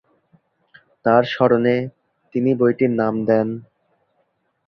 [1.05, 1.75] তার স্মরণে
[2.35, 3.47] তিনি বইটির নাম দেন।